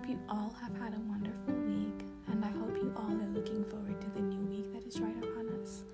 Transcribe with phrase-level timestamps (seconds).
[0.00, 3.62] hope you all have had a wonderful week, and I hope you all are looking
[3.64, 5.84] forward to the new week that is right upon us.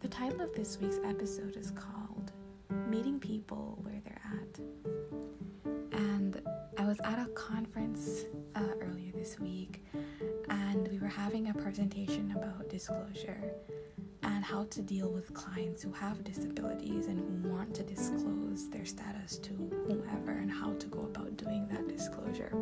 [0.00, 2.32] The title of this week's episode is called
[2.88, 4.58] Meeting People Where They're At.
[5.92, 6.42] And
[6.76, 8.24] I was at a conference
[8.56, 9.84] uh, earlier this week,
[10.48, 13.52] and we were having a presentation about disclosure
[14.26, 18.84] and how to deal with clients who have disabilities and who want to disclose their
[18.84, 19.52] status to
[19.86, 22.52] whomever and how to go about doing that disclosure.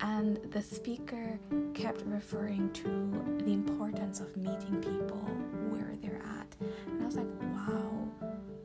[0.00, 1.38] And the speaker
[1.72, 5.24] kept referring to the importance of meeting people
[5.70, 6.54] where they're at.
[6.86, 8.08] And I was like, wow.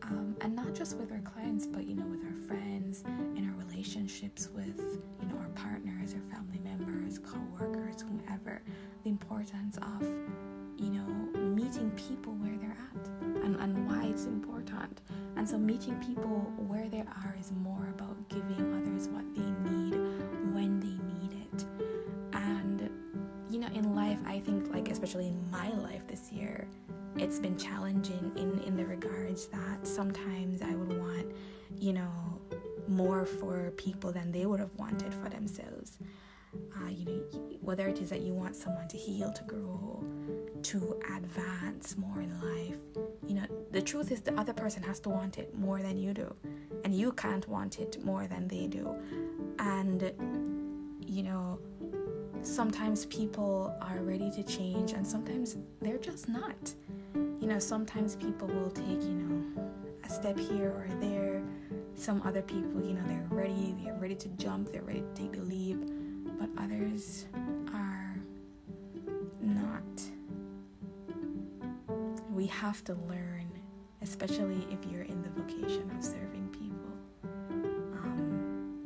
[0.03, 3.03] Um, and not just with our clients, but you know, with our friends,
[3.35, 8.61] in our relationships with you know our partners, our family members, co-workers, whomever.
[9.03, 10.05] The importance of
[10.79, 15.01] you know meeting people where they're at and, and why it's important.
[15.35, 19.93] And so meeting people where they are is more about giving others what they need
[20.53, 21.65] when they need it.
[22.33, 22.89] And
[23.49, 26.67] you know, in life, I think like especially in my life this year,
[27.17, 31.27] it's been challenging in in the regards that sometimes I would want,
[31.77, 32.11] you know,
[32.87, 35.97] more for people than they would have wanted for themselves.
[36.75, 37.21] Uh, you know,
[37.61, 40.03] whether it is that you want someone to heal, to grow,
[40.63, 42.77] to advance more in life,
[43.27, 46.13] you know, the truth is the other person has to want it more than you
[46.13, 46.33] do,
[46.83, 48.95] and you can't want it more than they do.
[49.59, 50.11] And,
[50.99, 51.59] you know,
[52.41, 56.73] sometimes people are ready to change, and sometimes they're just not.
[57.13, 59.63] You know, sometimes people will take, you know,
[60.03, 61.41] a step here or there.
[61.95, 65.33] Some other people, you know, they're ready, they're ready to jump, they're ready to take
[65.33, 65.79] the leap
[66.39, 67.25] but others
[72.59, 73.49] have to learn,
[74.01, 76.91] especially if you're in the vocation of serving people.
[77.93, 78.81] Um,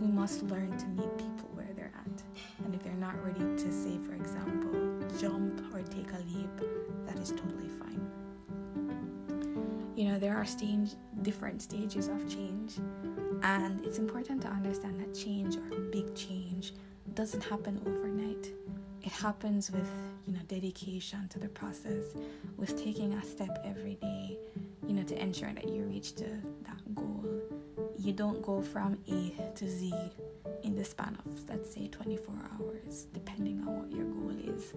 [0.00, 2.22] we must learn to meet people where they're at.
[2.64, 6.56] And if they're not ready to say, for example, jump or take a leap,
[7.04, 8.00] that is totally fine.
[9.94, 12.78] You know, there are stage, different stages of change,
[13.42, 16.72] and it's important to understand that change or big change
[17.14, 18.50] doesn't happen overnight.
[19.02, 19.90] It happens with,
[20.26, 22.04] you know, dedication to the process,
[22.56, 24.38] with taking a step every day,
[24.86, 26.24] you know, to ensure that you reach to
[26.64, 27.24] that goal.
[27.98, 29.92] You don't go from A to Z
[30.62, 34.72] in the span of, let's say, 24 hours, depending on what your goal is.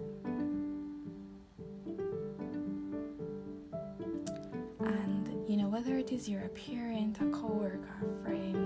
[4.80, 8.65] And, you know, whether it is you're a parent, a coworker, a friend,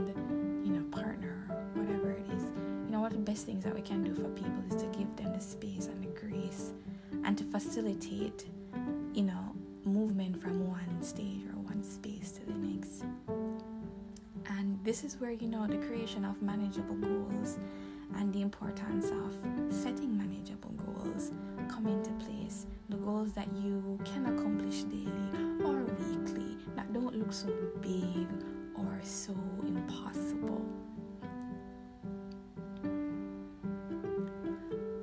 [3.21, 6.03] best things that we can do for people is to give them the space and
[6.03, 6.73] the grace
[7.25, 8.47] and to facilitate,
[9.15, 9.55] you know,
[9.85, 13.05] movement from one stage or one space to the next.
[14.47, 17.59] And this is where, you know, the creation of manageable goals
[18.17, 19.33] and the importance of
[19.73, 21.33] setting manageable goals
[21.69, 22.67] come into place.
[22.89, 27.49] The goals that you can accomplish daily or weekly that don't look so
[27.81, 28.27] big
[28.75, 29.35] or so
[29.67, 30.67] impossible.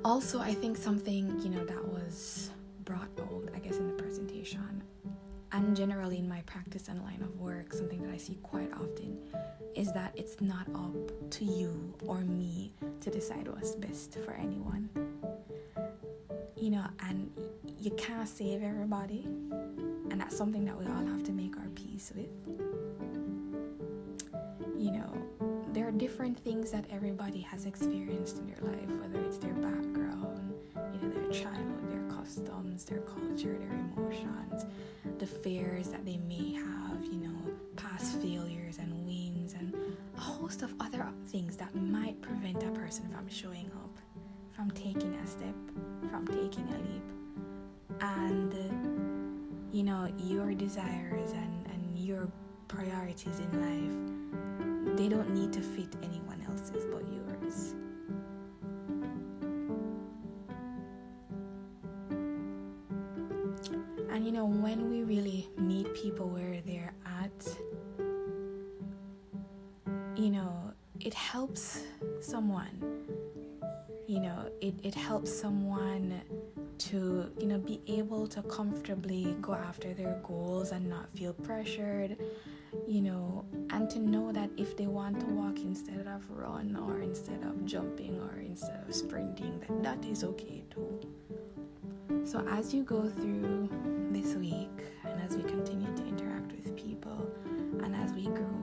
[0.08, 2.48] Also, I think something, you know, that was
[2.84, 4.82] brought out, I guess, in the presentation
[5.52, 9.18] and generally in my practice and line of work, something that I see quite often
[9.76, 14.88] is that it's not up to you or me to decide what's best for anyone.
[16.56, 17.30] You know, and
[17.78, 22.12] you can't save everybody, and that's something that we all have to make our peace
[22.16, 22.30] with.
[25.98, 30.54] Different things that everybody has experienced in their life, whether it's their background,
[30.94, 34.64] you know, their childhood, their customs, their culture, their emotions,
[35.18, 39.74] the fears that they may have, you know, past failures and wins, and
[40.16, 43.98] a host of other things that might prevent a person from showing up,
[44.52, 45.54] from taking a step,
[46.10, 48.00] from taking a leap.
[48.00, 48.54] And,
[49.72, 52.28] you know, your desires and, and your
[52.68, 54.17] priorities in life,
[54.98, 57.74] they don't need to fit anyone else's but yours.
[64.10, 67.48] And you know, when we really meet people where they're at,
[70.16, 71.82] you know, it helps
[72.20, 73.06] someone.
[74.08, 76.20] You know, it, it helps someone
[76.78, 82.16] to, you know, be able to comfortably go after their goals and not feel pressured,
[82.86, 87.00] you know, and to know that if they want to walk instead of run or
[87.00, 91.00] instead of jumping or instead of sprinting, that that is okay too.
[92.24, 93.68] So as you go through
[94.10, 94.70] this week
[95.04, 97.30] and as we continue to interact with people
[97.82, 98.58] and as we grow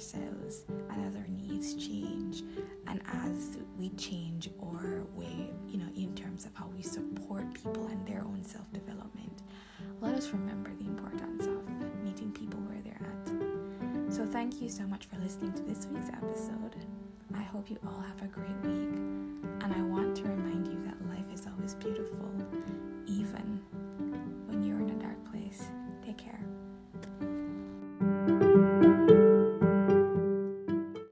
[0.00, 2.42] ourselves and as our needs change
[2.86, 7.86] and as we change our way, you know, in terms of how we support people
[7.88, 9.42] and their own self development,
[10.00, 11.68] let us remember the importance of
[12.02, 14.14] meeting people where they're at.
[14.14, 16.76] So, thank you so much for listening to this week's episode.
[17.34, 18.94] I hope you all have a great week,
[19.60, 20.96] and I want to remind you that